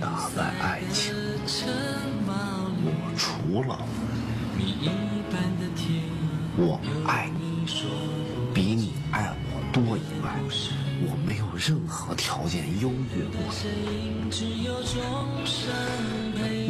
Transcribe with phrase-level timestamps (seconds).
[0.00, 1.14] 打败爱情，
[2.84, 3.78] 我除了
[6.56, 7.66] 我爱你
[8.54, 10.34] 比你爱我多以外，
[11.02, 14.30] 我没有任何条件优越过你。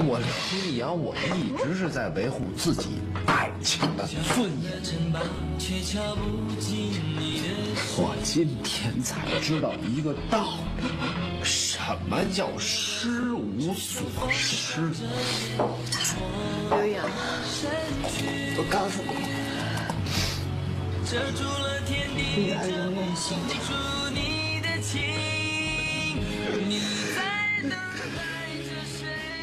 [0.00, 0.26] 我刘
[0.76, 4.72] 洋，我一直是在维护自己爱情的尊严。
[7.96, 10.82] 我今天才知道一个道理，
[11.48, 14.82] 什么叫失无所失？
[16.68, 17.08] 刘洋，
[18.58, 19.08] 我告诉你，
[22.14, 23.72] 女儿永远幸福。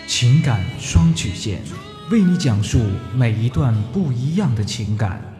[0.07, 1.63] 情感双曲线，
[2.11, 2.79] 为你讲述
[3.15, 5.34] 每一段不一样的情感。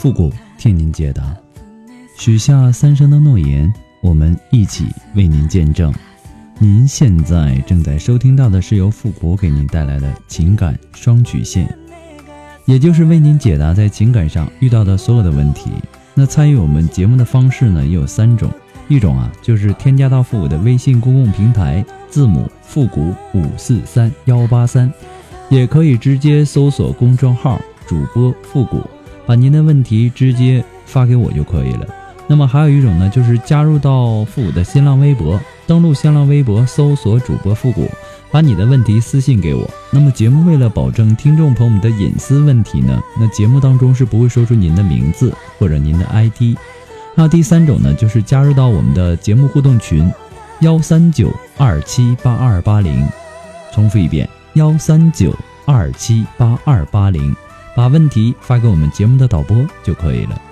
[0.00, 1.36] 复古替您解答。
[2.16, 5.92] 许下三生的诺言，我们一起为您见证。
[6.58, 11.76] 您现在正在收听到的是由复古给您带来的情感双曲线，
[12.64, 15.70] 也就是为您解答在情感上遇到的所有的问题。
[16.14, 18.50] 那参与我们节目的方式呢，也有三种，
[18.88, 24.90] 一种啊就是添加到复古的微信公共平台，字母复古五四三幺八三，
[25.50, 27.60] 也可以直接搜索公众号。
[27.86, 28.80] 主播复古，
[29.30, 31.86] 把您的问题直接发给我就可以了。
[32.26, 37.88] 那么还有一种呢，就是加入到复古的新浪微博，登录新浪微博搜索主播复古，
[38.32, 39.70] 把你的问题私信给我。
[39.92, 46.58] 那么节目为了保证听众朋友们的隐私问题呢，那节目当中是不会说出您的名字或者您的 ID。
[47.14, 50.10] 那第三种呢，就是加入到我们的节目互动群，
[50.62, 53.06] 幺三九二七八二八零。
[53.72, 55.32] 重复一遍，幺三九
[55.66, 57.32] 二七八二八零。
[57.74, 60.49] 把问题发给我们节目的导播就可以了。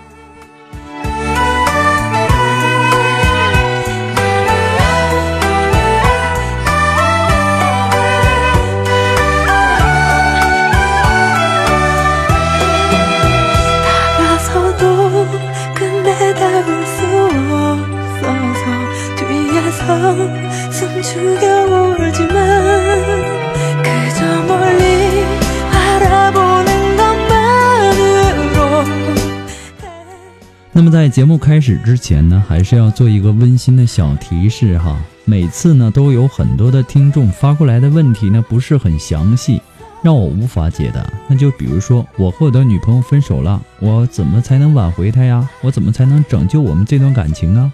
[31.08, 35.02] 在节目开始之前呢，还是要做一个温馨的小提示哈。
[35.24, 39.58] 每次呢都有很多的听众发过来的问题呢不是很详细，
[40.02, 41.10] 让我无法解答。
[41.26, 45.48] 那就比如说我和我的女朋友分手了，我怎么才能挽回她呀？
[45.62, 47.72] 我怎么才能拯救我们这段感情啊？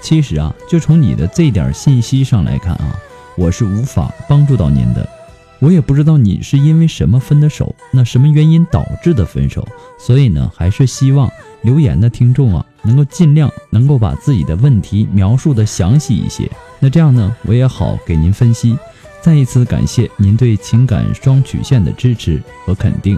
[0.00, 2.98] 其实啊，就从你的这点信息上来看啊，
[3.36, 5.08] 我是无法帮助到您的。
[5.60, 9.64] 我也不知道你是因为什么分的手，那什么原因导致的分手？
[10.00, 11.30] 所以呢，还是希望
[11.62, 16.50] 留言的听众啊，能够尽量能够把自己的问题描述的详细一些。
[16.78, 18.76] 那这样呢，我也好给您分析。
[19.20, 23.16] 再一次感谢您对情感双曲线的支持和肯定。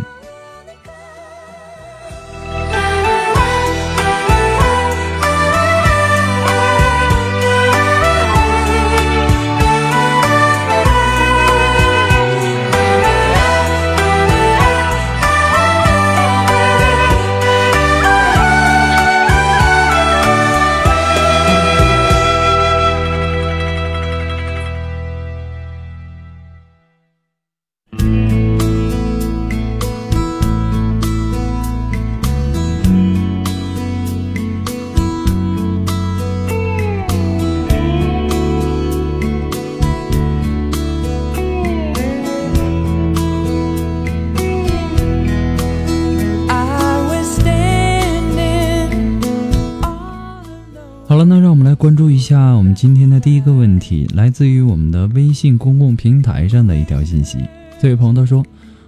[51.84, 57.36] 关注一下我们今天的第一个问题，来自于我们的微信公共平台上的一条信息。
[57.78, 58.42] 这位朋友他说：“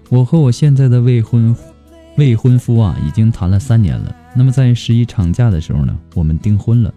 [0.08, 1.54] 我和我现在的未婚
[2.16, 4.16] 未婚夫啊，已经谈了三年了。
[4.34, 6.94] 那么在十一长假的时候呢，我们订婚了。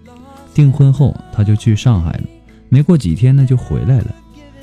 [0.53, 2.23] 订婚后他就去上海了，
[2.69, 4.15] 没过几天呢就回来了。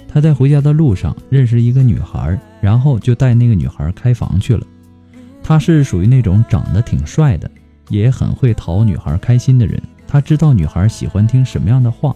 [0.08, 4.66] 他在回家的路上认识一个女孩，然后就带那个女孩开房去了。
[5.42, 7.50] 他是属于那种长得挺帅的，
[7.90, 9.78] 也很会讨女孩开心的人。
[10.06, 12.14] 他知道女孩喜欢听什么样的话。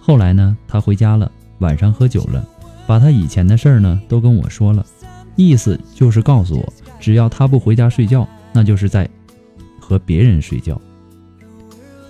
[0.00, 2.44] 后来呢，他回家了，晚上喝酒了，
[2.86, 4.84] 把他以前的事儿呢都跟我说了，
[5.36, 9.08] 意思就是告诉我，只要他不回家睡觉，那就是在
[9.80, 10.80] 和别人睡觉。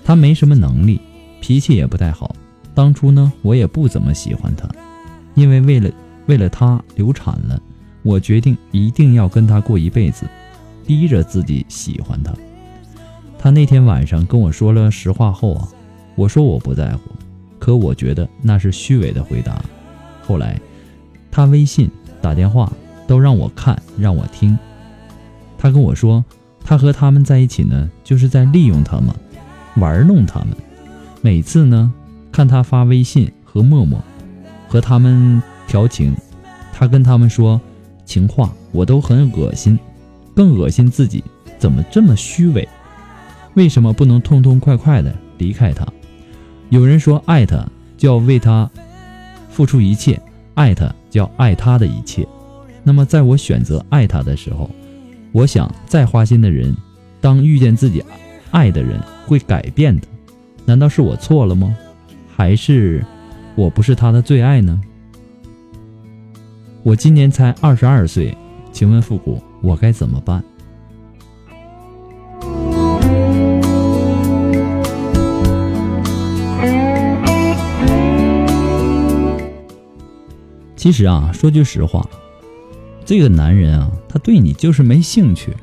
[0.05, 1.01] 他没什么能力，
[1.41, 2.35] 脾气也不太好。
[2.75, 4.67] 当初呢，我也不怎么喜欢他，
[5.35, 5.91] 因为为了
[6.27, 7.61] 为了他流产了，
[8.03, 10.27] 我决定一定要跟他过一辈子，
[10.87, 12.33] 逼着自己喜欢他。
[13.43, 15.69] 他那天晚上跟我说了实话后啊，
[16.15, 17.11] 我说我不在乎，
[17.59, 19.61] 可我觉得那是虚伪的回答。
[20.25, 20.61] 后来，
[21.29, 21.91] 他微信、
[22.21, 22.73] 打电话
[23.05, 24.57] 都让我看，让我听。
[25.59, 26.25] 他跟我说，
[26.65, 29.13] 他和他们在一起呢，就是在利用他们，
[29.75, 30.51] 玩弄他们。
[31.21, 31.93] 每次呢，
[32.31, 34.01] 看他发微信和陌陌，
[34.69, 36.15] 和他们调情，
[36.73, 37.61] 他跟他们说
[38.05, 39.77] 情话，我都很恶心，
[40.33, 41.25] 更恶心自己
[41.59, 42.69] 怎么这么虚伪。
[43.55, 45.87] 为什么不能痛痛快快的离开他？
[46.71, 47.67] 有人说，爱他
[47.99, 48.71] 就要为他
[49.51, 50.21] 付出一切，
[50.55, 52.27] 爱他就要爱他的一切。
[52.83, 54.71] 那么，在我选择爱他的时候，
[55.33, 56.75] 我想，再花心的人，
[57.21, 58.03] 当遇见自己
[58.51, 60.07] 爱的人，会改变的。
[60.65, 61.77] 难道是我错了吗？
[62.35, 63.05] 还是
[63.55, 64.81] 我不是他的最爱呢？
[66.83, 68.37] 我今年才二十二岁，
[68.73, 70.43] 请问复古，我该怎么办？
[80.83, 82.05] 其实啊，说句实话，
[83.05, 85.57] 这个男人啊，他对你就是没兴趣，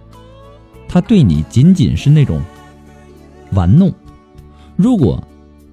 [0.88, 2.42] 他对你仅仅是那种
[3.52, 3.94] 玩弄。
[4.78, 5.22] 如果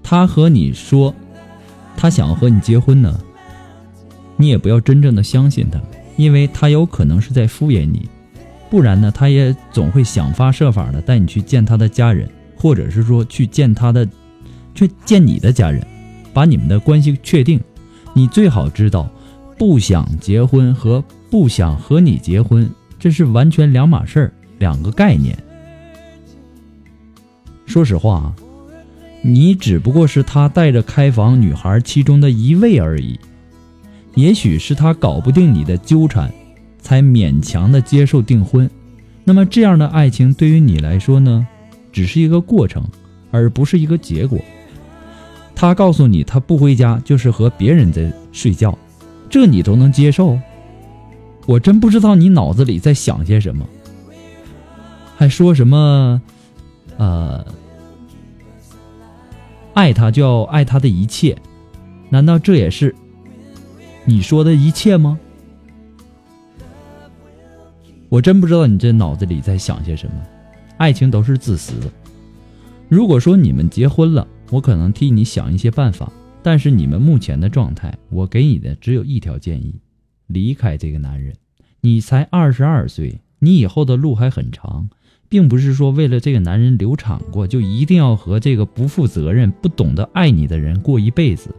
[0.03, 1.15] 他和你说
[1.97, 3.21] 他想要和你结婚呢，
[4.37, 5.81] 你也不要真正的相信他，
[6.17, 8.09] 因为他有可能是在敷衍你。
[8.69, 14.09] 不然呢，他也总会想方设法的带你去见他的家人，或者是说去见他的，
[14.75, 15.87] 去见你的家人，
[16.35, 17.61] 把你们的关系确定。
[18.13, 19.09] 你最好知道。
[19.59, 22.69] 不想结婚和不想和你结婚，
[22.99, 25.37] 这是完全两码事儿，两个概念。
[27.65, 28.37] 说实话啊，
[29.23, 33.19] 你只不过是他带着开房女孩其中的一位而已。
[34.15, 36.33] 也许是他搞不定你的纠缠，
[36.79, 38.71] 才勉强的接受订婚。
[39.25, 41.47] 那么这样的爱情对于你来说呢，
[41.93, 42.83] 只是一个过程，
[43.31, 44.39] 而不是一个结果。
[45.55, 48.79] 他告诉你他不回家就是和别人在睡觉。
[49.37, 50.41] 这你都能接受？
[51.45, 53.69] 我真不知道你脑子里在想些什么，
[55.15, 56.23] 还说什么，
[56.97, 57.45] 呃，
[59.75, 61.37] 爱他就要爱他的一切，
[62.09, 62.97] 难道这也是
[64.07, 65.19] 你说的一切吗？
[68.09, 70.15] 我真不知道你这脑子里在想些什么。
[70.79, 71.91] 爱情都是自私的。
[72.89, 76.11] 如果说你们结婚了，我可能替你想一些办法。
[76.47, 79.81] 但是你们目前的状态，我给你的只有一条建议：
[80.29, 81.35] 离开这个男人。
[81.81, 84.89] 你才二十二岁，你以后的路还很长，
[85.29, 91.53] 并不是说为了这个男人流产过，就一定要和这个不负责任、不懂得爱你的人过一辈子。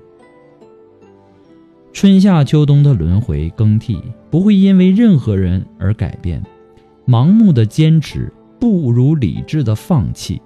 [1.91, 4.01] 春夏秋冬的轮回更替，
[4.31, 6.41] 不会因为任何人而改变。
[7.05, 10.41] 盲目的坚持，不如理智的放弃。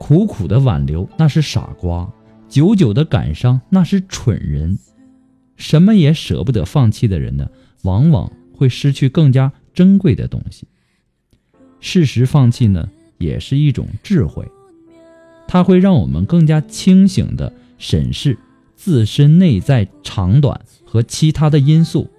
[0.00, 2.12] 苦苦的挽留，那是傻瓜。
[2.50, 4.76] 久久的感伤，那是蠢人；
[5.54, 7.48] 什么也舍不得放弃的人呢，
[7.84, 10.66] 往往会失去更加珍贵的东西。
[11.78, 14.44] 适时放弃呢，也是一种智慧，
[15.46, 18.36] 它会让我们更加清醒的审视
[18.74, 22.10] 自身内在长短和其他的因素，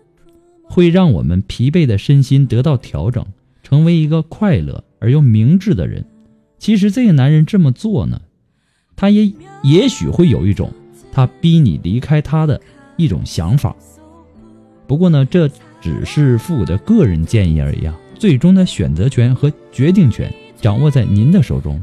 [0.64, 3.26] 会让我们疲惫的身心得到调整，
[3.64, 6.06] 成为一个快乐而又明智的人。
[6.58, 8.22] 其实这个男人这么做呢。
[9.02, 10.72] 他也也许会有一种
[11.12, 12.62] 他逼你离开他的
[12.98, 13.76] 一种想法，
[14.86, 15.50] 不过呢，这
[15.82, 20.32] 只是父母的个人建议而已啊，最终的选择权和决定权
[20.62, 21.82] 掌握在您的手中。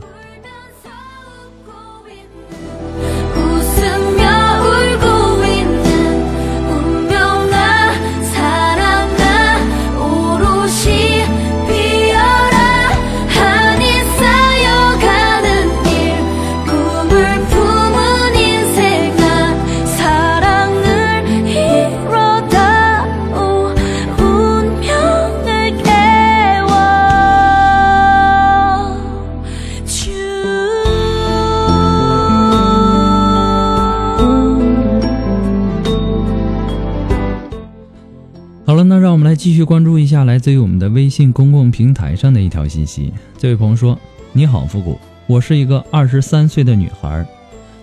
[40.89, 43.13] 微信公共平台上的一条信息。
[43.37, 43.99] 这位朋友说
[44.33, 47.27] ：“你好，复古，我是一个二十三岁的女孩，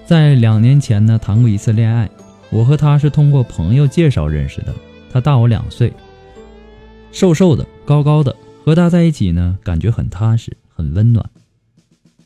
[0.06, 2.10] 在两年前呢谈过一次恋爱。
[2.50, 4.74] 我和她是通过朋友介绍认识的，
[5.12, 5.92] 她大我两岁，
[7.12, 11.26] 瘦瘦的，高高的，和她在一起呢感觉很踏实，很温暖。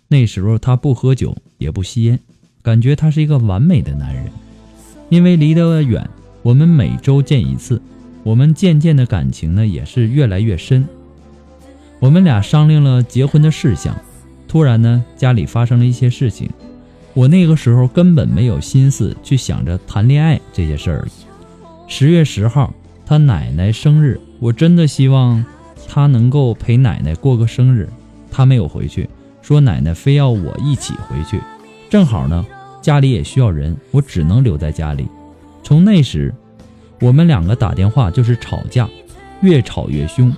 [0.07, 2.19] 那时候她不喝酒，也不吸烟，
[2.61, 4.25] 感觉他是一个完美的男人。
[5.09, 6.07] 因为离得远，
[6.43, 7.81] 我们每周见一次。”
[8.29, 10.87] 我们渐渐的感情呢也是越来越深。
[11.99, 13.99] 我们俩商量了结婚的事项，
[14.47, 16.47] 突然呢家里发生了一些事情，
[17.15, 21.07] 我那个时候根本没有心思去想着谈恋爱这些事儿了。
[21.87, 22.71] 十月十号，
[23.03, 25.43] 他奶奶生日，我真的希望
[25.87, 27.89] 他能够陪奶奶过个生日。
[28.29, 29.09] 他没有回去，
[29.41, 31.41] 说奶奶非要我一起回去。
[31.89, 32.45] 正好呢
[32.79, 35.07] 家里也需要人，我只能留在家里。
[35.63, 36.31] 从那时。
[36.99, 38.87] 我们两个打电话就是吵架，
[39.41, 40.35] 越吵越凶。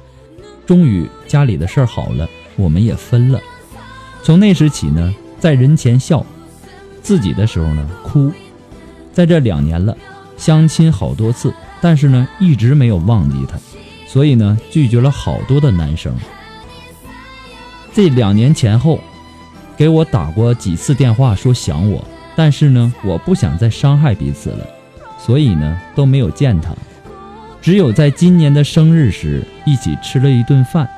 [0.65, 3.39] 终于家里的事儿好了，我们也分了。
[4.24, 6.25] 从那时起呢，在人前笑，
[7.01, 8.32] 自己的时候呢哭。
[9.12, 9.98] 在这两年了，
[10.38, 13.58] 相亲好多次，但是呢一直没有忘记他，
[14.08, 16.15] 所以呢拒绝了好多的男生。
[17.91, 19.00] 这两年前后，
[19.75, 24.65] 给我打过几次电话说想我，但是呢我不想再伤害彼此了。
[25.24, 26.74] 所以呢都没有见他，
[27.62, 30.90] 只有在今年的生日时一起吃了一顿饭，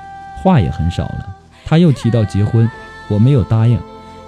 [0.41, 1.35] 话也很少了。
[1.65, 2.69] 他又提到结婚，
[3.09, 3.77] 我没有答应，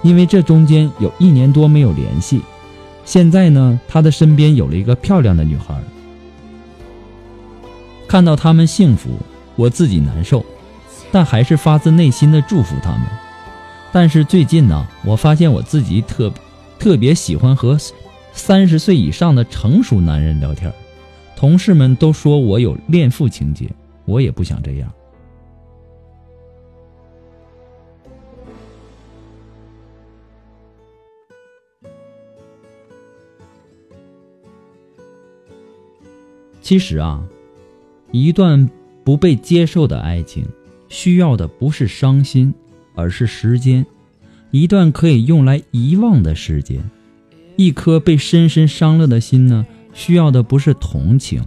[0.02, 2.42] 因为这中间有一年多没有联系。
[3.06, 5.74] 现在呢，他的身边有了一个漂亮的女孩，
[8.06, 9.10] 看到他们幸福，
[9.54, 10.44] 我自己难受，
[11.10, 13.02] 但还是发自内心的祝福他们。
[13.92, 16.30] 但是最近呢，我发现我自己特
[16.78, 17.78] 特别喜欢和。
[18.36, 20.72] 三十岁以上的成熟男人聊天，
[21.34, 23.68] 同事们都说我有恋父情节，
[24.04, 24.92] 我也不想这样。
[36.60, 37.26] 其实啊，
[38.12, 38.70] 一段
[39.02, 40.46] 不被接受的爱情，
[40.88, 42.54] 需要的不是伤心，
[42.94, 43.84] 而是时间，
[44.52, 46.88] 一段可以用来遗忘的时间。
[47.56, 51.42] 一颗被深深伤了的心呢，需要的不是同情，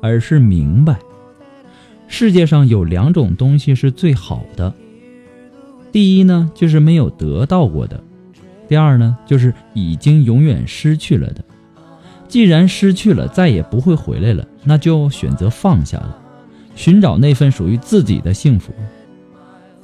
[0.00, 0.98] 而是明白。
[2.08, 4.74] 世界上有两种东西是最好的，
[5.90, 8.02] 第一呢就是没有得到过的，
[8.68, 11.42] 第二呢就是已经永远失去了的。
[12.28, 16.18] 既然失去了，再也不会回来了，那就选择放下了，
[16.74, 18.72] 寻找那份属于自己的幸福。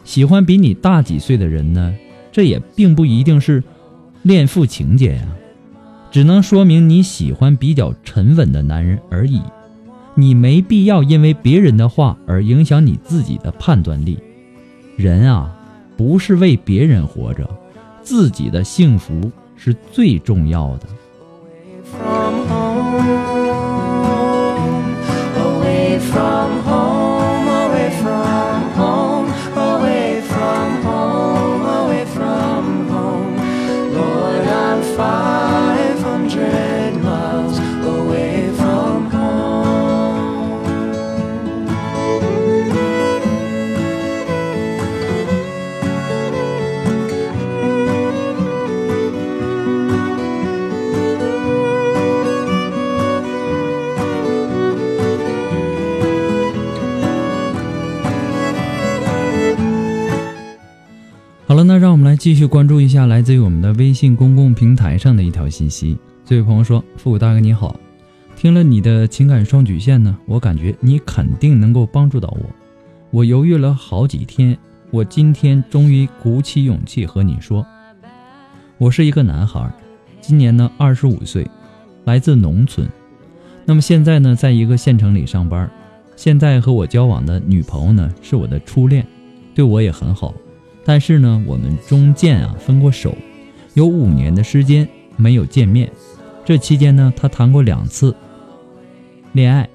[0.03, 1.95] 喜欢比你大几岁的人呢，
[2.33, 3.63] 这也并不一定是
[4.23, 5.23] 恋父情节呀。
[6.11, 9.41] 只能说明你喜欢比较沉稳的男人而已，
[10.15, 14.19] 你没必要因为别人的话而影响你自己的判断力。
[14.97, 15.55] 人啊，
[15.97, 17.49] 不是为别人活着，
[18.03, 20.87] 自己的幸福是最重要的。
[62.19, 65.97] 继续关注一下来自于我们的微信公共平台上的一条信息。
[66.25, 67.79] 这位朋友说：“富大哥你好，
[68.35, 72.51] 听了你的情感双曲线呢，我感觉你肯定能够帮助到我。
[73.13, 74.59] 我犹豫了好几天，
[74.91, 77.65] 我今天终于鼓起勇气和你说，
[78.79, 79.73] 我是一个男孩，
[80.21, 81.49] 今年呢二十五岁，
[82.05, 82.89] 来自农村，
[83.65, 85.71] 那么现在呢在一个县城里上班。
[86.17, 89.07] 现在和我交往的女朋友呢是我的初恋，
[89.55, 90.35] 对我也很好。”
[90.89, 93.15] 但是呢，我们中间啊分过手，
[93.75, 95.93] 有五年的时间没有见面。
[96.47, 98.17] 这期间呢，他谈过两次
[99.33, 99.69] 恋爱，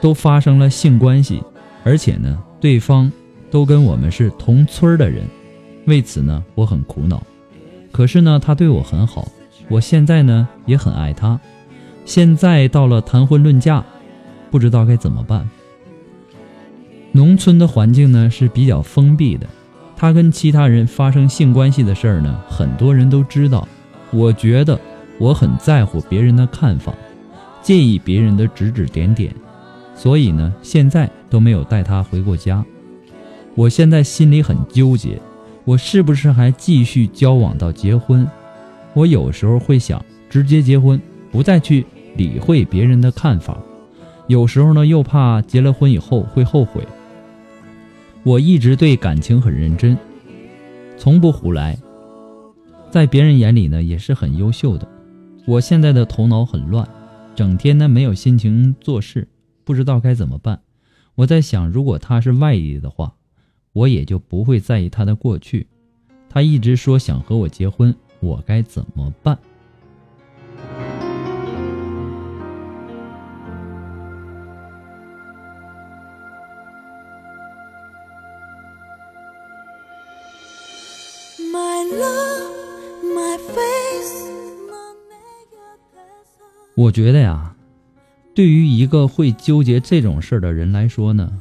[0.00, 1.42] 都发生了性关系，
[1.84, 3.12] 而且呢，对方
[3.50, 5.26] 都跟我们是同村的人。
[5.84, 7.22] 为此呢，我很苦恼。
[7.90, 9.28] 可是呢，他对我很好，
[9.68, 11.38] 我现在呢也很爱他。
[12.06, 13.84] 现在到了谈婚论嫁，
[14.50, 15.46] 不知道该怎么办。
[17.12, 19.46] 农村的环境呢是比较封闭的。
[20.02, 23.68] 他跟其他人发生性关系的事儿呢，很多人都知道。
[24.10, 24.76] 我觉得
[25.16, 26.92] 我很在乎别人的看法，
[27.62, 29.32] 介意别人的指指点点，
[29.94, 32.64] 所以呢，现在都没有带他回过家。
[33.54, 35.20] 我现在心里很纠结，
[35.64, 38.26] 我是不是还继续交往到结婚？
[38.94, 43.54] 我有时候会想直接结婚，不再去理会别人的看法；
[44.26, 46.84] 有时候呢，又怕结了婚以后会后悔。
[48.24, 49.98] 我一直对感情很认真，
[50.96, 51.76] 从不胡来，
[52.88, 54.88] 在别人眼里呢也是很优秀的。
[55.44, 56.88] 我现在的头脑很乱，
[57.34, 59.26] 整天呢没有心情做事，
[59.64, 60.60] 不知道该怎么办。
[61.16, 63.12] 我在想，如果他是外地的话，
[63.72, 65.66] 我也就不会在意他的过去。
[66.28, 69.36] 他一直说想和我结婚，我该怎么办？
[86.82, 87.54] 我觉得呀，
[88.34, 91.32] 对于一个会纠结这种事儿的人来说呢，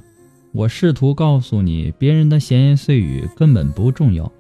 [0.51, 4.31] 我试图告诉你，别人的闲言碎语根本不重要，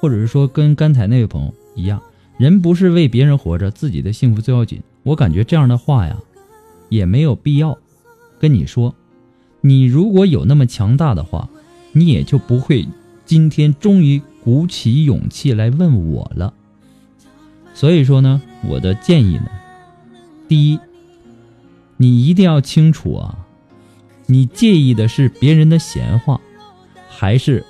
[0.00, 2.00] 或者是说跟刚才那位朋友一样，
[2.38, 4.80] 人不是为别人活着，自己的幸福最要紧。
[5.02, 6.16] 我感觉这样的话呀，
[6.88, 7.76] 也没有必要
[8.38, 8.94] 跟你说。
[9.60, 11.50] 你如果有那么强大的话，
[11.92, 12.88] 你也就不会
[13.26, 16.54] 今天终于鼓起勇气来问我了。
[17.74, 19.50] 所以说呢，我的建议呢。
[20.48, 20.78] 第一，
[21.96, 23.46] 你一定要清楚啊，
[24.26, 26.40] 你介意的是别人的闲话，
[27.08, 27.64] 还是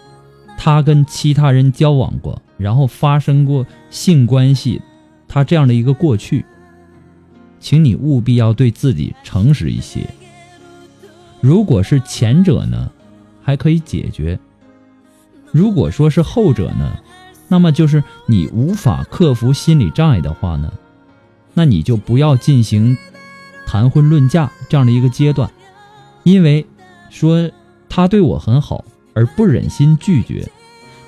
[0.59, 4.83] 他跟其他人交往过，然后发生过性关系，
[5.27, 6.45] 他这样的一个过去，
[7.61, 10.07] 请你务必要对自己诚实一些。
[11.41, 12.91] 如果是前者呢，
[13.43, 14.39] 还可以解决；
[15.53, 16.99] 如果说是后者呢，
[17.49, 20.73] 那么就是你无法克服心理障碍的话呢。
[21.59, 22.99] 那你就不要进行
[23.67, 25.51] 谈婚论嫁这样的一个阶段，
[26.23, 26.67] 因为
[27.09, 27.51] 说
[27.89, 30.51] 他对我很好而不忍心拒绝，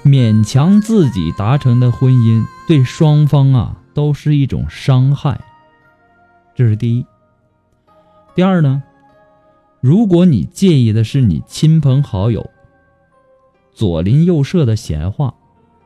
[0.02, 5.38] 勉强自己达成的婚姻对双方啊都是一种伤害。
[6.54, 7.04] 这是第一。
[8.34, 8.82] 第二呢，
[9.82, 12.48] 如果你介意的是你亲朋好友
[13.74, 15.34] 左邻右舍的闲话，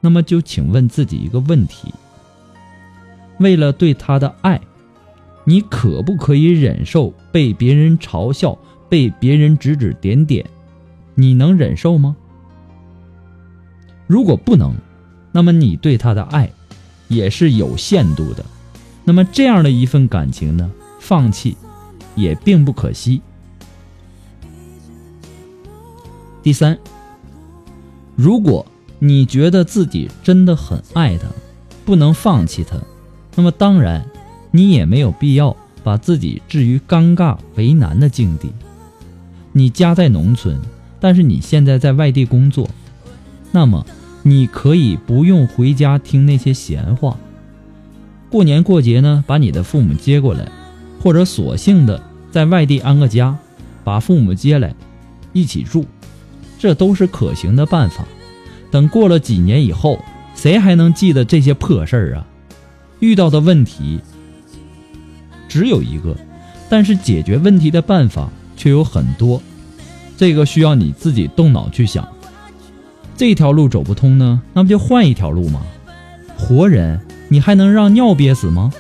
[0.00, 1.92] 那么就请问自己一个问题。
[3.38, 4.60] 为了对他的爱，
[5.44, 8.56] 你可不可以忍受被别人嘲笑、
[8.88, 10.44] 被别人指指点点？
[11.14, 12.16] 你能忍受吗？
[14.06, 14.74] 如果不能，
[15.32, 16.50] 那么你对他的爱
[17.08, 18.44] 也是有限度的。
[19.04, 21.56] 那么这样的一份感情呢，放弃
[22.14, 23.20] 也并不可惜。
[26.42, 26.78] 第三，
[28.14, 28.64] 如果
[28.98, 31.26] 你觉得自己真的很爱他，
[31.84, 32.76] 不能放弃他。
[33.34, 34.04] 那么当然，
[34.50, 38.52] 你也没有必要把自己置于尴尬为难的境地。
[39.52, 40.58] 你家在农村，
[41.00, 42.68] 但是你现在在外地工作，
[43.50, 43.84] 那么
[44.22, 47.16] 你可以不用回家听那些闲话。
[48.30, 50.50] 过年过节呢，把你的父母接过来，
[51.00, 53.36] 或者索性的在外地安个家，
[53.84, 54.74] 把父母接来
[55.32, 55.84] 一起住，
[56.58, 58.04] 这都是可行的办法。
[58.70, 59.98] 等过了几年以后，
[60.34, 62.26] 谁还能记得这些破事儿啊？
[63.02, 63.98] 遇到的问题
[65.48, 66.16] 只有一个，
[66.70, 69.42] 但是解决问题的办法却有很多，
[70.16, 72.06] 这个需要你自己动脑去想。
[73.16, 75.62] 这条路走不通呢，那不就换一条路吗？
[76.38, 78.72] 活人，你还能让尿憋死吗？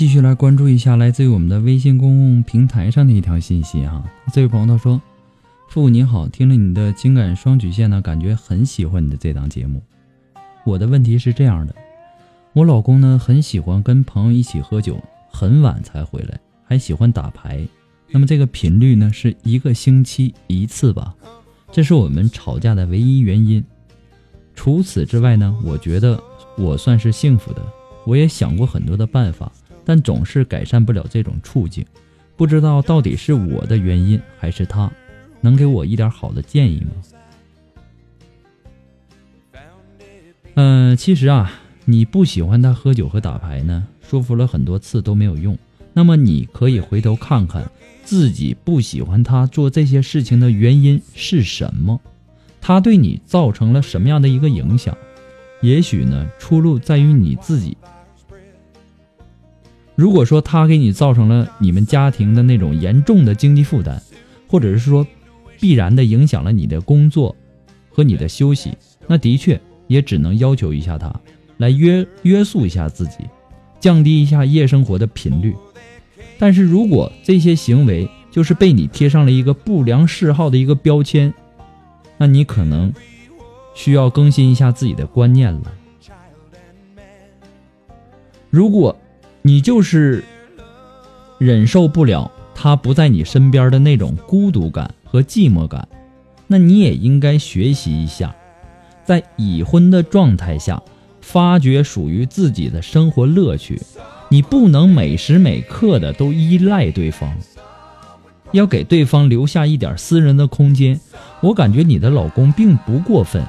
[0.00, 4.02] 继续来关注一下来自于我们的微信公共平台上的一条信息哈。
[4.32, 4.98] 这位朋友他说
[5.68, 9.82] ：“父你好，听了你的情感双曲线呢，感觉很喜欢你的这档节目。
[10.64, 11.74] 我的问题是这样的，
[12.54, 14.98] 我老公呢很喜欢跟朋友一起喝酒，
[15.30, 17.60] 很晚才回来，还喜欢打牌。
[18.08, 21.14] 那么这个频率呢是一个星期一次吧，
[21.70, 23.62] 这是我们吵架的唯一原因。
[24.54, 26.18] 除此之外呢，我觉得
[26.56, 27.60] 我算是幸福的。”
[28.06, 29.52] 我也想过很多的办法，
[29.84, 31.84] 但总是改善不了这种处境。
[32.36, 34.90] 不知道到底是我的原因还是他，
[35.40, 39.60] 能给我一点好的建议吗？
[40.54, 41.52] 嗯，其实啊，
[41.84, 45.56] 你不喜欢他喝酒和打牌呢，说服了很多次都没有用。
[45.92, 47.70] 那么你可以回头看看
[48.04, 52.00] 自己不喜欢他做这些事情的原因是什么，
[52.60, 54.96] 他对你造成了什么样的一个影响？
[55.60, 57.76] 也许呢，出路在于你自己。
[60.00, 64.00] 如果说他给你造成了你们家庭的那种严重的经济负担，
[64.48, 65.06] 或者是说
[65.60, 67.36] 必然的影响了你的工作
[67.90, 68.72] 和你的休息，
[69.06, 71.14] 那的确也只能要求一下他
[71.58, 73.18] 来约约束一下自己，
[73.78, 75.54] 降低一下夜生活的频率。
[76.38, 81.34] 但是如果这些行为就是被你贴上了一个不良嗜好的一个标签，
[82.16, 82.90] 那你可能。
[83.72, 85.72] 需要更新一下自己的观念了。
[88.50, 88.94] 如果
[89.42, 90.24] 你就是
[91.38, 95.88] 忍受不了他不在你身边的那种孤独感和寂寞感，
[96.46, 98.34] 那你也应该学习一下，
[99.04, 100.82] 在已婚的状态下
[101.20, 103.80] 发掘属于自己的生活乐趣。
[104.28, 107.34] 你不能每时每刻的都依赖对方，
[108.52, 111.00] 要给对方留下一点私人的空间。
[111.40, 113.42] 我感觉你的老公并不过分。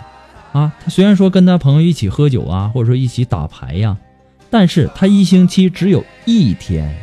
[0.54, 3.98] 啊，他虽然说跟他朋友一起喝酒啊，或者说一起打牌呀，
[4.52, 6.96] 但是他一星期只有一天。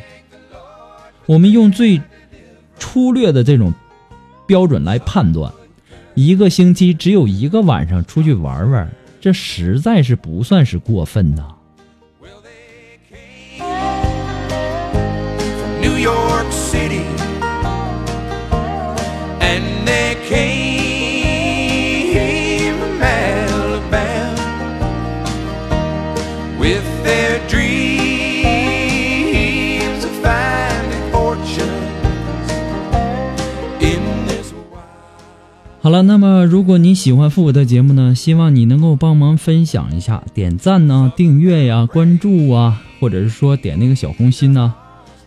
[1.27, 2.01] 我们用最
[2.79, 3.73] 粗略的这种
[4.47, 5.53] 标准来判断，
[6.15, 8.89] 一个星期只有一个晚上出去玩玩，
[9.21, 11.55] 这实在是不算是过分呐。
[35.81, 44.75] 好了，那么如果你喜欢复古的节目呢，希望你能够帮忙分享一下，点赞呢、订阅呀、关注啊，或者是说点那个小红心呢。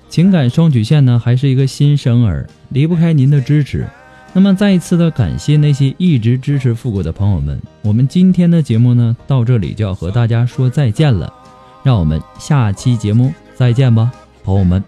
[0.09, 3.87] 情感双曲线呢还是一个新生儿，离不开您的支持。
[4.33, 7.59] 那么再一次的感谢那些一直支持复古的朋友们。
[7.81, 11.33] 我们今天的节目呢到这里就要和大家说再见了，
[11.81, 14.11] 让我们下期节目再见吧，
[14.43, 14.83] 朋友们，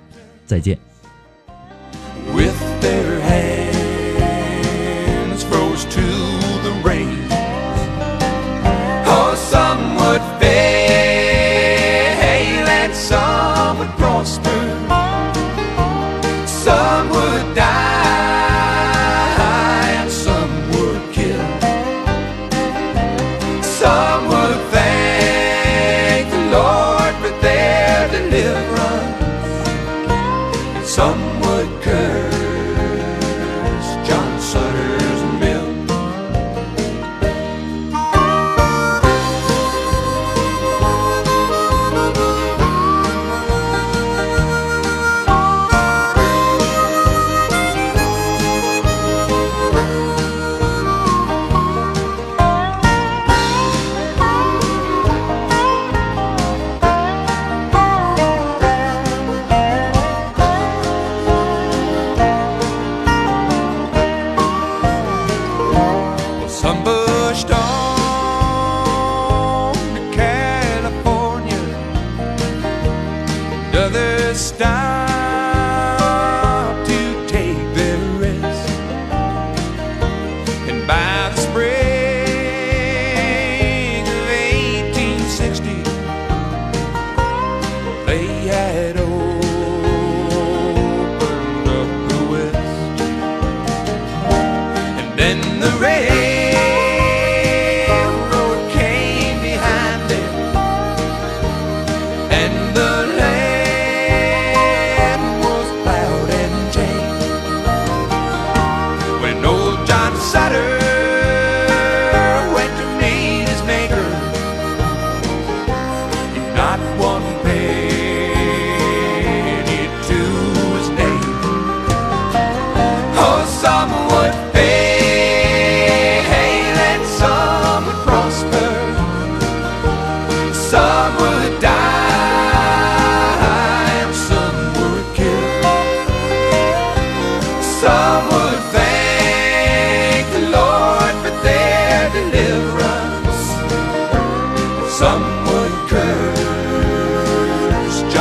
[0.46, 0.93] 再见。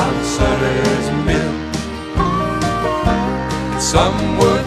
[0.03, 1.55] John Sutter's mill.
[3.81, 4.62] Some would.